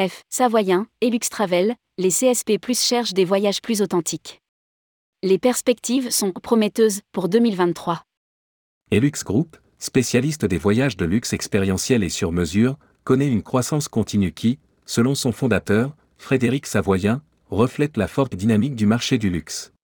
F. 0.00 0.22
Savoyen 0.30 0.86
et 1.02 1.18
Travel, 1.18 1.74
les 1.98 2.08
CSP 2.08 2.58
Plus 2.58 2.80
cherchent 2.80 3.12
des 3.12 3.26
voyages 3.26 3.60
plus 3.60 3.82
authentiques. 3.82 4.40
Les 5.22 5.36
perspectives 5.38 6.08
sont 6.08 6.32
prometteuses 6.32 7.02
pour 7.12 7.28
2023. 7.28 8.02
Elux 8.92 9.22
Group, 9.22 9.58
spécialiste 9.78 10.46
des 10.46 10.56
voyages 10.56 10.96
de 10.96 11.04
luxe 11.04 11.34
expérientiels 11.34 12.02
et 12.02 12.08
sur 12.08 12.32
mesure, 12.32 12.78
connaît 13.04 13.28
une 13.28 13.42
croissance 13.42 13.88
continue 13.88 14.32
qui, 14.32 14.58
selon 14.86 15.14
son 15.14 15.32
fondateur, 15.32 15.94
Frédéric 16.16 16.64
Savoyen, 16.64 17.20
reflète 17.50 17.98
la 17.98 18.08
forte 18.08 18.34
dynamique 18.34 18.76
du 18.76 18.86
marché 18.86 19.18
du 19.18 19.28
luxe. 19.28 19.74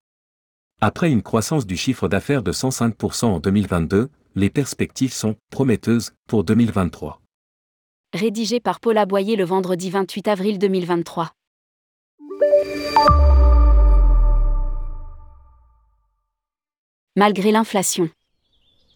Après 0.80 1.10
une 1.10 1.22
croissance 1.22 1.66
du 1.66 1.76
chiffre 1.76 2.08
d'affaires 2.08 2.42
de 2.42 2.52
105% 2.52 3.26
en 3.26 3.38
2022, 3.38 4.08
les 4.34 4.48
perspectives 4.48 5.12
sont 5.12 5.36
prometteuses 5.50 6.14
pour 6.26 6.42
2023. 6.42 7.20
Rédigé 8.14 8.60
par 8.60 8.78
Paula 8.78 9.04
Boyer 9.04 9.34
le 9.34 9.44
vendredi 9.44 9.90
28 9.90 10.28
avril 10.28 10.58
2023. 10.58 11.32
Malgré 17.16 17.50
l'inflation 17.50 18.08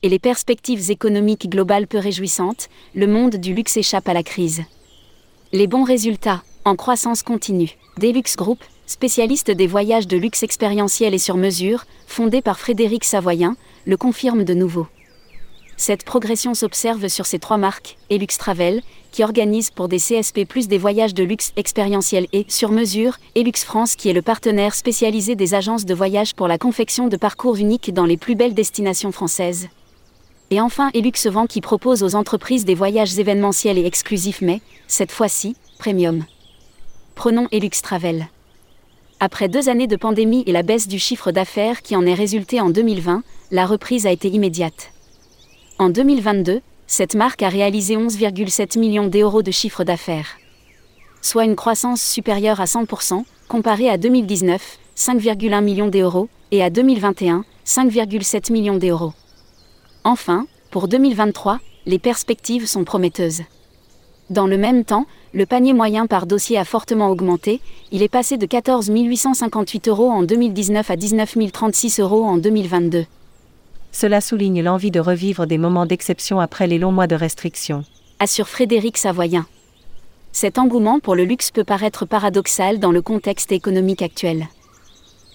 et 0.02 0.08
les 0.08 0.20
perspectives 0.20 0.90
économiques 0.90 1.50
globales 1.50 1.86
peu 1.86 1.98
réjouissantes, 1.98 2.68
le 2.94 3.06
monde 3.06 3.36
du 3.36 3.52
luxe 3.52 3.76
échappe 3.76 4.08
à 4.08 4.14
la 4.14 4.22
crise. 4.22 4.62
Les 5.52 5.66
bons 5.66 5.84
résultats, 5.84 6.42
en 6.64 6.76
croissance 6.76 7.22
continue, 7.22 7.76
Deluxe 7.98 8.36
Group, 8.36 8.64
spécialiste 8.86 9.50
des 9.50 9.66
voyages 9.66 10.06
de 10.06 10.16
luxe 10.16 10.44
expérientiel 10.44 11.12
et 11.14 11.18
sur 11.18 11.36
mesure, 11.36 11.84
fondé 12.06 12.40
par 12.40 12.58
Frédéric 12.58 13.04
Savoyen, 13.04 13.56
le 13.84 13.96
confirme 13.96 14.44
de 14.44 14.54
nouveau. 14.54 14.86
Cette 15.80 16.04
progression 16.04 16.52
s'observe 16.52 17.08
sur 17.08 17.24
ces 17.24 17.38
trois 17.38 17.56
marques, 17.56 17.96
Elux 18.10 18.36
Travel, 18.38 18.82
qui 19.12 19.24
organise 19.24 19.70
pour 19.70 19.88
des 19.88 19.96
CSP 19.96 20.44
plus 20.46 20.68
des 20.68 20.76
voyages 20.76 21.14
de 21.14 21.22
luxe 21.22 21.54
expérientiels 21.56 22.26
et 22.34 22.44
sur 22.48 22.70
mesure, 22.70 23.16
Elux 23.34 23.64
France 23.64 23.96
qui 23.96 24.10
est 24.10 24.12
le 24.12 24.20
partenaire 24.20 24.74
spécialisé 24.74 25.36
des 25.36 25.54
agences 25.54 25.86
de 25.86 25.94
voyage 25.94 26.34
pour 26.34 26.48
la 26.48 26.58
confection 26.58 27.08
de 27.08 27.16
parcours 27.16 27.56
uniques 27.56 27.94
dans 27.94 28.04
les 28.04 28.18
plus 28.18 28.34
belles 28.34 28.52
destinations 28.52 29.10
françaises. 29.10 29.68
Et 30.50 30.60
enfin 30.60 30.90
Elux 30.92 31.26
Vent 31.30 31.46
qui 31.46 31.62
propose 31.62 32.02
aux 32.02 32.14
entreprises 32.14 32.66
des 32.66 32.74
voyages 32.74 33.18
événementiels 33.18 33.78
et 33.78 33.86
exclusifs 33.86 34.42
mais, 34.42 34.60
cette 34.86 35.12
fois-ci, 35.12 35.56
premium. 35.78 36.26
Prenons 37.14 37.48
Elux 37.52 37.80
Travel. 37.82 38.28
Après 39.18 39.48
deux 39.48 39.70
années 39.70 39.86
de 39.86 39.96
pandémie 39.96 40.44
et 40.46 40.52
la 40.52 40.62
baisse 40.62 40.88
du 40.88 40.98
chiffre 40.98 41.32
d'affaires 41.32 41.80
qui 41.80 41.96
en 41.96 42.04
est 42.04 42.12
résulté 42.12 42.60
en 42.60 42.68
2020, 42.68 43.22
la 43.50 43.64
reprise 43.64 44.06
a 44.06 44.12
été 44.12 44.28
immédiate. 44.28 44.92
En 45.80 45.88
2022, 45.88 46.60
cette 46.86 47.14
marque 47.14 47.42
a 47.42 47.48
réalisé 47.48 47.96
11,7 47.96 48.78
millions 48.78 49.06
d'euros 49.06 49.42
de 49.42 49.50
chiffre 49.50 49.82
d'affaires. 49.82 50.36
Soit 51.22 51.46
une 51.46 51.56
croissance 51.56 52.02
supérieure 52.02 52.60
à 52.60 52.66
100%, 52.66 53.24
comparée 53.48 53.88
à 53.88 53.96
2019, 53.96 54.78
5,1 54.94 55.64
millions 55.64 55.88
d'euros, 55.88 56.28
et 56.50 56.62
à 56.62 56.68
2021, 56.68 57.46
5,7 57.64 58.52
millions 58.52 58.76
d'euros. 58.76 59.14
Enfin, 60.04 60.44
pour 60.70 60.86
2023, 60.86 61.60
les 61.86 61.98
perspectives 61.98 62.66
sont 62.66 62.84
prometteuses. 62.84 63.40
Dans 64.28 64.46
le 64.46 64.58
même 64.58 64.84
temps, 64.84 65.06
le 65.32 65.46
panier 65.46 65.72
moyen 65.72 66.06
par 66.06 66.26
dossier 66.26 66.58
a 66.58 66.66
fortement 66.66 67.08
augmenté, 67.08 67.62
il 67.90 68.02
est 68.02 68.08
passé 68.08 68.36
de 68.36 68.44
14 68.44 68.90
858 68.90 69.88
euros 69.88 70.10
en 70.10 70.24
2019 70.24 70.90
à 70.90 70.96
19 70.96 71.38
036 71.50 72.00
euros 72.00 72.24
en 72.24 72.36
2022. 72.36 73.06
Cela 73.92 74.20
souligne 74.20 74.62
l'envie 74.62 74.90
de 74.90 75.00
revivre 75.00 75.46
des 75.46 75.58
moments 75.58 75.86
d'exception 75.86 76.40
après 76.40 76.66
les 76.66 76.78
longs 76.78 76.92
mois 76.92 77.06
de 77.06 77.16
restrictions. 77.16 77.84
Assure 78.18 78.48
Frédéric 78.48 78.96
Savoyen. 78.96 79.46
Cet 80.32 80.58
engouement 80.58 81.00
pour 81.00 81.16
le 81.16 81.24
luxe 81.24 81.50
peut 81.50 81.64
paraître 81.64 82.06
paradoxal 82.06 82.78
dans 82.78 82.92
le 82.92 83.02
contexte 83.02 83.50
économique 83.50 84.02
actuel. 84.02 84.46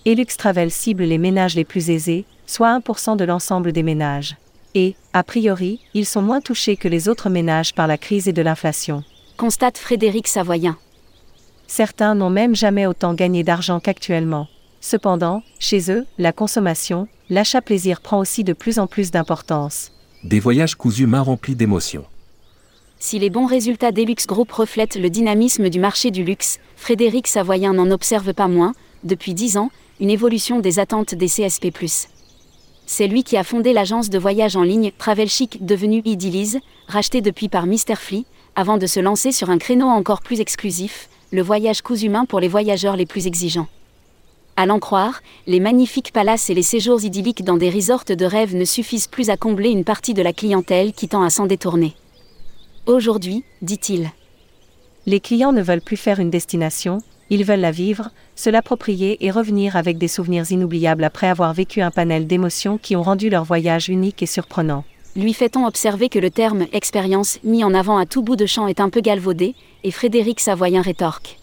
Elux 0.06 0.38
Travel 0.38 0.72
cible 0.72 1.04
les 1.04 1.18
ménages 1.18 1.56
les 1.56 1.66
plus 1.66 1.90
aisés, 1.90 2.26
soit 2.46 2.78
1% 2.80 3.18
de 3.18 3.26
l'ensemble 3.26 3.72
des 3.72 3.84
ménages. 3.84 4.38
Et, 4.74 4.96
a 5.14 5.24
priori, 5.24 5.80
ils 5.94 6.06
sont 6.06 6.22
moins 6.22 6.42
touchés 6.42 6.78
que 6.78 6.88
les 6.88 7.10
autres 7.10 7.30
ménages 7.30 7.74
par 7.74 7.88
la 7.88 7.98
crise 7.98 8.28
et 8.28 8.34
de 8.34 8.42
l'inflation. 8.42 9.04
Constate 9.38 9.78
Frédéric 9.78 10.28
Savoyen. 10.28 10.78
Certains 11.68 12.16
n'ont 12.16 12.30
même 12.30 12.56
jamais 12.56 12.86
autant 12.86 13.14
gagné 13.14 13.44
d'argent 13.44 13.80
qu'actuellement. 13.80 14.48
Cependant, 14.88 15.42
chez 15.58 15.90
eux, 15.90 16.06
la 16.20 16.32
consommation, 16.32 17.08
l'achat 17.32 17.60
plaisir 17.60 18.02
prend 18.02 18.20
aussi 18.20 18.44
de 18.44 18.54
plus 18.54 18.78
en 18.78 18.86
plus 18.86 19.10
d'importance. 19.10 19.92
Des 20.24 20.40
voyages 20.40 20.76
cousus 20.76 21.08
main 21.08 21.22
remplis 21.22 21.56
d'émotions. 21.56 22.06
Si 23.00 23.18
les 23.18 23.32
bons 23.32 23.48
résultats 23.48 23.92
d'Elux 23.92 24.28
Group 24.28 24.52
reflètent 24.52 24.96
le 24.96 25.10
dynamisme 25.10 25.70
du 25.70 25.80
marché 25.80 26.12
du 26.12 26.24
luxe, 26.24 26.60
Frédéric 26.76 27.26
Savoyen 27.26 27.74
n'en 27.74 27.90
observe 27.90 28.36
pas 28.36 28.48
moins, 28.48 28.74
depuis 29.04 29.34
dix 29.34 29.58
ans, 29.58 29.72
une 30.00 30.12
évolution 30.12 30.60
des 30.60 30.78
attentes 30.78 31.16
des 31.16 31.30
CSP. 31.30 31.74
C'est 32.86 33.08
lui 33.08 33.24
qui 33.24 33.38
a 33.38 33.44
fondé 33.44 33.74
l'agence 33.74 34.12
de 34.12 34.20
voyage 34.20 34.56
en 34.56 34.62
ligne 34.62 34.92
Travel 35.00 35.30
Chic 35.30 35.66
devenue 35.66 36.04
Idyllize, 36.06 36.60
rachetée 36.88 37.22
depuis 37.22 37.50
par 37.50 37.66
Mr. 37.66 37.96
Flea, 37.98 38.26
avant 38.56 38.78
de 38.78 38.86
se 38.86 39.00
lancer 39.00 39.32
sur 39.32 39.50
un 39.50 39.58
créneau 39.58 39.88
encore 39.88 40.22
plus 40.22 40.42
exclusif, 40.42 41.10
le 41.32 41.42
voyage 41.42 41.82
cousu 41.82 42.08
main 42.08 42.26
pour 42.26 42.40
les 42.40 42.48
voyageurs 42.48 42.98
les 42.98 43.08
plus 43.08 43.26
exigeants. 43.26 43.68
À 44.58 44.66
l'en 44.66 44.80
croire, 44.80 45.22
les 45.48 45.60
magnifiques 45.60 46.14
palaces 46.14 46.50
et 46.50 46.54
les 46.54 46.64
séjours 46.64 47.04
idylliques 47.04 47.44
dans 47.44 47.58
des 47.58 47.70
resorts 47.70 48.06
de 48.08 48.26
rêve 48.26 48.56
ne 48.56 48.64
suffisent 48.64 49.08
plus 49.08 49.30
à 49.30 49.36
combler 49.36 49.70
une 49.70 49.84
partie 49.84 50.14
de 50.14 50.22
la 50.22 50.32
clientèle 50.32 50.94
qui 50.94 51.10
tend 51.10 51.24
à 51.24 51.30
s'en 51.30 51.46
détourner. 51.46 51.94
Aujourd'hui, 52.86 53.44
dit-il. 53.62 54.12
Les 55.06 55.20
clients 55.20 55.52
ne 55.52 55.62
veulent 55.62 55.82
plus 55.82 55.98
faire 55.98 56.22
une 56.22 56.30
destination, 56.30 57.00
ils 57.30 57.44
veulent 57.44 57.60
la 57.60 57.72
vivre, 57.72 58.12
se 58.36 58.50
l'approprier 58.50 59.26
et 59.26 59.32
revenir 59.32 59.76
avec 59.76 59.98
des 59.98 60.08
souvenirs 60.08 60.50
inoubliables 60.50 61.04
après 61.04 61.28
avoir 61.28 61.54
vécu 61.54 61.82
un 61.82 61.92
panel 61.92 62.26
d'émotions 62.26 62.78
qui 62.78 62.96
ont 62.96 63.04
rendu 63.04 63.30
leur 63.30 63.44
voyage 63.44 63.90
unique 63.90 64.24
et 64.24 64.28
surprenant. 64.28 64.86
Lui 65.18 65.34
fait-on 65.34 65.66
observer 65.66 66.08
que 66.08 66.20
le 66.20 66.30
terme 66.30 66.66
expérience 66.72 67.40
mis 67.44 67.64
en 67.66 67.74
avant 67.74 67.98
à 67.98 68.06
tout 68.06 68.22
bout 68.22 68.36
de 68.38 68.46
champ 68.46 68.68
est 68.68 68.80
un 68.80 68.90
peu 68.90 69.02
galvaudé, 69.02 69.54
et 69.84 69.92
Frédéric 69.92 70.40
Savoyen 70.40 70.82
rétorque. 70.82 71.40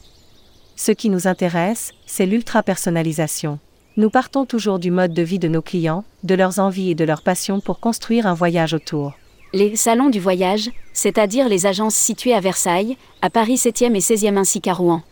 Ce 0.84 0.91
qui 0.91 1.10
nous 1.10 1.28
intéresse, 1.28 1.93
c'est 2.06 2.26
l'ultra-personnalisation. 2.26 3.60
Nous 3.97 4.10
partons 4.10 4.47
toujours 4.47 4.81
du 4.81 4.91
mode 4.91 5.15
de 5.15 5.22
vie 5.22 5.38
de 5.38 5.47
nos 5.47 5.62
clients, 5.62 6.03
de 6.25 6.34
leurs 6.34 6.59
envies 6.59 6.91
et 6.91 6.97
de 6.97 7.04
leurs 7.04 7.22
passions 7.22 7.60
pour 7.60 7.78
construire 7.78 8.26
un 8.26 8.34
voyage 8.34 8.75
autour. 8.75 9.12
Les 9.53 9.76
salons 9.76 10.09
du 10.09 10.19
voyage, 10.19 10.72
c'est-à-dire 10.93 11.48
les 11.48 11.66
agences 11.66 11.94
situées 11.94 12.34
à 12.34 12.41
Versailles, 12.41 12.97
à 13.20 13.31
Paris 13.31 13.54
7e 13.54 13.94
et 13.94 14.00
16e 14.00 14.37
ainsi 14.37 14.60
qu'à 14.60 14.72
Rouen. 14.72 15.03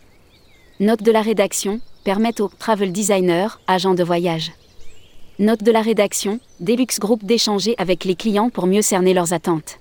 Note 0.81 1.03
de 1.03 1.11
la 1.13 1.21
rédaction, 1.21 1.79
permettent 2.03 2.41
aux 2.41 2.51
travel 2.59 2.91
designers, 2.91 3.57
agents 3.67 3.95
de 3.95 4.03
voyage. 4.03 4.51
Note 5.39 5.63
de 5.63 5.71
la 5.71 5.81
rédaction, 5.81 6.41
Deluxe 6.59 6.99
Group 6.99 7.23
d'échanger 7.23 7.75
avec 7.77 8.03
les 8.03 8.15
clients 8.15 8.49
pour 8.49 8.67
mieux 8.67 8.81
cerner 8.81 9.13
leurs 9.13 9.31
attentes. 9.31 9.79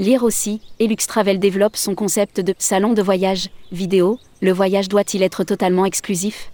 Lire 0.00 0.24
aussi, 0.24 0.60
Elux 0.80 1.06
Travel 1.06 1.38
développe 1.38 1.76
son 1.76 1.94
concept 1.94 2.40
de 2.40 2.54
salon 2.58 2.92
de 2.92 3.00
voyage, 3.02 3.50
vidéo, 3.70 4.18
le 4.42 4.52
voyage 4.52 4.88
doit-il 4.88 5.22
être 5.22 5.44
totalement 5.44 5.86
exclusif? 5.86 6.50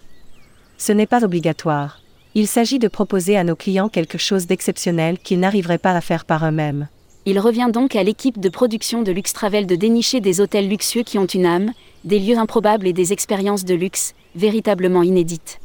Ce 0.78 0.93
n'est 0.93 1.06
pas 1.06 1.25
obligatoire. 1.25 2.00
Il 2.34 2.47
s'agit 2.47 2.78
de 2.78 2.88
proposer 2.88 3.37
à 3.37 3.44
nos 3.44 3.56
clients 3.56 3.88
quelque 3.88 4.19
chose 4.19 4.47
d'exceptionnel 4.47 5.19
qu'ils 5.19 5.41
n'arriveraient 5.41 5.78
pas 5.78 5.93
à 5.93 6.00
faire 6.00 6.25
par 6.25 6.47
eux-mêmes. 6.47 6.88
Il 7.26 7.38
revient 7.38 7.70
donc 7.72 7.94
à 7.94 8.03
l'équipe 8.03 8.41
de 8.41 8.48
production 8.48 9.03
de 9.03 9.12
Lux 9.12 9.32
Travel 9.32 9.66
de 9.66 9.76
dénicher 9.76 10.20
des 10.20 10.41
hôtels 10.41 10.69
luxueux 10.69 11.03
qui 11.03 11.19
ont 11.19 11.26
une 11.26 11.47
âme, 11.47 11.72
des 12.04 12.19
lieux 12.19 12.38
improbables 12.38 12.87
et 12.87 12.93
des 12.93 13.12
expériences 13.12 13.65
de 13.65 13.75
luxe, 13.75 14.14
véritablement 14.34 15.03
inédites. 15.03 15.60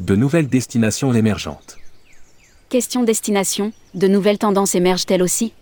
De 0.00 0.16
nouvelles 0.16 0.48
destinations 0.48 1.12
émergentes. 1.12 1.76
Question 2.70 3.04
destination, 3.04 3.72
de 3.94 4.08
nouvelles 4.08 4.38
tendances 4.38 4.74
émergent-elles 4.74 5.22
aussi? 5.22 5.52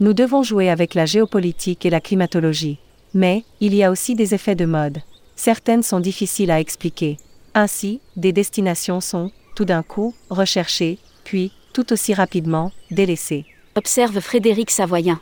Nous 0.00 0.14
devons 0.14 0.42
jouer 0.42 0.68
avec 0.68 0.94
la 0.94 1.06
géopolitique 1.06 1.86
et 1.86 1.90
la 1.90 2.00
climatologie. 2.00 2.78
Mais, 3.14 3.44
il 3.60 3.74
y 3.74 3.84
a 3.84 3.90
aussi 3.90 4.14
des 4.14 4.34
effets 4.34 4.56
de 4.56 4.66
mode. 4.66 4.98
Certaines 5.36 5.82
sont 5.82 6.00
difficiles 6.00 6.50
à 6.50 6.60
expliquer. 6.60 7.16
Ainsi, 7.54 8.00
des 8.16 8.32
destinations 8.32 9.00
sont, 9.00 9.30
tout 9.54 9.64
d'un 9.64 9.82
coup, 9.82 10.14
recherchées, 10.30 10.98
puis, 11.22 11.52
tout 11.72 11.92
aussi 11.92 12.12
rapidement, 12.12 12.72
délaissées. 12.90 13.46
Observe 13.76 14.20
Frédéric 14.20 14.70
Savoyen. 14.70 15.20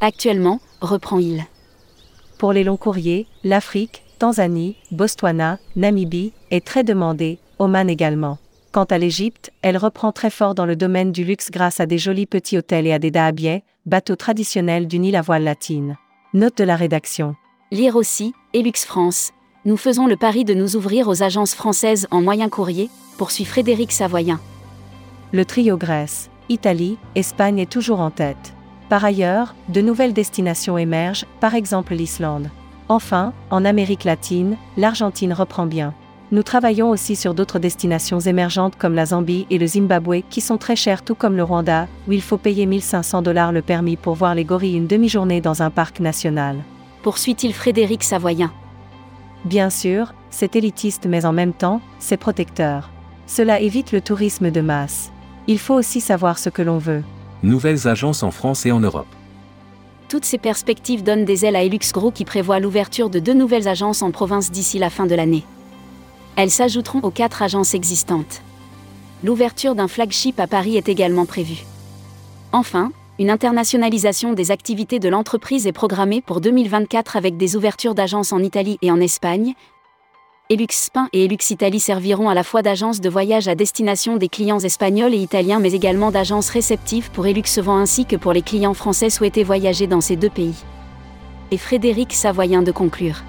Actuellement, 0.00 0.60
reprend-il. 0.80 1.44
Pour 2.38 2.52
les 2.52 2.64
longs 2.64 2.76
courriers, 2.76 3.26
l'Afrique, 3.44 4.02
Tanzanie, 4.18 4.76
Botswana, 4.90 5.58
Namibie 5.76 6.32
est 6.50 6.64
très 6.64 6.84
demandée, 6.84 7.38
Oman 7.58 7.88
également. 7.88 8.38
Quant 8.72 8.84
à 8.84 8.98
l'Égypte, 8.98 9.52
elle 9.62 9.76
reprend 9.76 10.12
très 10.12 10.30
fort 10.30 10.54
dans 10.54 10.66
le 10.66 10.76
domaine 10.76 11.12
du 11.12 11.24
luxe 11.24 11.50
grâce 11.50 11.80
à 11.80 11.86
des 11.86 11.98
jolis 11.98 12.26
petits 12.26 12.58
hôtels 12.58 12.86
et 12.86 12.92
à 12.92 12.98
des 12.98 13.10
dahabiais, 13.10 13.62
bateaux 13.86 14.16
traditionnels 14.16 14.88
d'une 14.88 15.04
île 15.04 15.16
à 15.16 15.22
voile 15.22 15.44
latine. 15.44 15.96
Note 16.36 16.58
de 16.58 16.64
la 16.64 16.74
rédaction. 16.74 17.36
Lire 17.70 17.94
aussi, 17.94 18.34
Elux 18.54 18.84
France. 18.84 19.30
Nous 19.64 19.76
faisons 19.76 20.08
le 20.08 20.16
pari 20.16 20.44
de 20.44 20.52
nous 20.52 20.74
ouvrir 20.74 21.06
aux 21.06 21.22
agences 21.22 21.54
françaises 21.54 22.08
en 22.10 22.22
moyen 22.22 22.48
courrier, 22.48 22.90
poursuit 23.18 23.44
Frédéric 23.44 23.92
Savoyen. 23.92 24.40
Le 25.30 25.44
trio 25.44 25.76
Grèce, 25.76 26.30
Italie, 26.48 26.98
Espagne 27.14 27.60
est 27.60 27.70
toujours 27.70 28.00
en 28.00 28.10
tête. 28.10 28.52
Par 28.88 29.04
ailleurs, 29.04 29.54
de 29.68 29.80
nouvelles 29.80 30.12
destinations 30.12 30.76
émergent, 30.76 31.24
par 31.38 31.54
exemple 31.54 31.94
l'Islande. 31.94 32.50
Enfin, 32.88 33.32
en 33.50 33.64
Amérique 33.64 34.02
latine, 34.02 34.56
l'Argentine 34.76 35.34
reprend 35.34 35.66
bien. 35.66 35.94
Nous 36.32 36.42
travaillons 36.42 36.90
aussi 36.90 37.16
sur 37.16 37.34
d'autres 37.34 37.58
destinations 37.58 38.18
émergentes 38.18 38.76
comme 38.76 38.94
la 38.94 39.06
Zambie 39.06 39.46
et 39.50 39.58
le 39.58 39.66
Zimbabwe 39.66 40.22
qui 40.30 40.40
sont 40.40 40.56
très 40.56 40.74
chères 40.74 41.04
tout 41.04 41.14
comme 41.14 41.36
le 41.36 41.44
Rwanda, 41.44 41.86
où 42.08 42.12
il 42.12 42.22
faut 42.22 42.38
payer 42.38 42.64
1500 42.66 43.22
dollars 43.22 43.52
le 43.52 43.62
permis 43.62 43.96
pour 43.96 44.14
voir 44.14 44.34
les 44.34 44.44
gorilles 44.44 44.76
une 44.76 44.86
demi-journée 44.86 45.40
dans 45.40 45.62
un 45.62 45.70
parc 45.70 46.00
national. 46.00 46.56
Poursuit-il 47.02 47.52
Frédéric 47.52 48.02
Savoyen. 48.02 48.50
Bien 49.44 49.68
sûr, 49.68 50.14
c'est 50.30 50.56
élitiste 50.56 51.06
mais 51.06 51.26
en 51.26 51.32
même 51.32 51.52
temps, 51.52 51.82
c'est 51.98 52.16
protecteur. 52.16 52.90
Cela 53.26 53.60
évite 53.60 53.92
le 53.92 54.00
tourisme 54.00 54.50
de 54.50 54.60
masse. 54.62 55.12
Il 55.46 55.58
faut 55.58 55.74
aussi 55.74 56.00
savoir 56.00 56.38
ce 56.38 56.48
que 56.48 56.62
l'on 56.62 56.78
veut. 56.78 57.02
Nouvelles 57.42 57.86
agences 57.86 58.22
en 58.22 58.30
France 58.30 58.64
et 58.64 58.72
en 58.72 58.80
Europe. 58.80 59.06
Toutes 60.08 60.24
ces 60.24 60.38
perspectives 60.38 61.02
donnent 61.02 61.26
des 61.26 61.44
ailes 61.44 61.56
à 61.56 61.62
Elux 61.62 61.92
Group 61.92 62.14
qui 62.14 62.24
prévoit 62.24 62.60
l'ouverture 62.60 63.10
de 63.10 63.18
deux 63.18 63.34
nouvelles 63.34 63.68
agences 63.68 64.00
en 64.00 64.10
province 64.10 64.50
d'ici 64.50 64.78
la 64.78 64.88
fin 64.88 65.06
de 65.06 65.14
l'année. 65.14 65.44
Elles 66.36 66.50
s'ajouteront 66.50 67.00
aux 67.00 67.10
quatre 67.10 67.42
agences 67.42 67.74
existantes. 67.74 68.42
L'ouverture 69.22 69.74
d'un 69.74 69.88
flagship 69.88 70.40
à 70.40 70.46
Paris 70.46 70.76
est 70.76 70.88
également 70.88 71.26
prévue. 71.26 71.64
Enfin, 72.52 72.92
une 73.20 73.30
internationalisation 73.30 74.32
des 74.32 74.50
activités 74.50 74.98
de 74.98 75.08
l'entreprise 75.08 75.68
est 75.68 75.72
programmée 75.72 76.20
pour 76.20 76.40
2024 76.40 77.16
avec 77.16 77.36
des 77.36 77.54
ouvertures 77.54 77.94
d'agences 77.94 78.32
en 78.32 78.40
Italie 78.40 78.78
et 78.82 78.90
en 78.90 79.00
Espagne. 79.00 79.54
Elux 80.50 80.66
Spain 80.72 81.08
et 81.12 81.24
Elux 81.24 81.50
Italie 81.50 81.80
serviront 81.80 82.28
à 82.28 82.34
la 82.34 82.42
fois 82.42 82.62
d'agences 82.62 83.00
de 83.00 83.08
voyage 83.08 83.46
à 83.46 83.54
destination 83.54 84.16
des 84.16 84.28
clients 84.28 84.58
espagnols 84.58 85.14
et 85.14 85.18
italiens 85.18 85.60
mais 85.60 85.72
également 85.72 86.10
d'agences 86.10 86.50
réceptives 86.50 87.10
pour 87.12 87.26
Elux 87.26 87.58
Vent 87.58 87.78
ainsi 87.78 88.04
que 88.04 88.16
pour 88.16 88.32
les 88.32 88.42
clients 88.42 88.74
français 88.74 89.08
souhaités 89.08 89.44
voyager 89.44 89.86
dans 89.86 90.00
ces 90.00 90.16
deux 90.16 90.28
pays. 90.28 90.64
Et 91.52 91.56
Frédéric 91.56 92.12
Savoyen 92.12 92.62
de 92.62 92.72
conclure. 92.72 93.22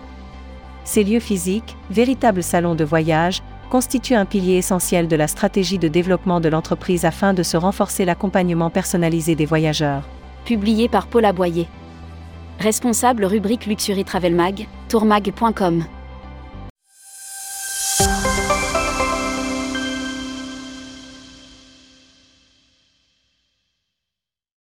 Ces 0.86 1.04
lieux 1.04 1.20
physiques, 1.20 1.76
véritables 1.90 2.44
salons 2.44 2.76
de 2.76 2.86
voyage, 2.86 3.42
constituent 3.70 4.16
un 4.16 4.26
pilier 4.26 4.58
essentiel 4.58 5.08
de 5.08 5.16
la 5.16 5.28
stratégie 5.28 5.80
de 5.80 5.88
développement 5.88 6.40
de 6.40 6.48
l'entreprise 6.48 7.04
afin 7.04 7.34
de 7.34 7.44
se 7.44 7.58
renforcer 7.58 8.06
l'accompagnement 8.06 8.70
personnalisé 8.70 9.36
des 9.36 9.46
voyageurs. 9.46 10.08
Publié 10.46 10.88
par 10.88 11.08
Paul 11.08 11.26
Aboyer. 11.26 11.68
Responsable 12.60 13.26
rubrique 13.26 13.66
Luxury 13.66 14.06
Travel 14.06 14.36
Mag, 14.36 14.68
tourmag.com. 14.88 15.84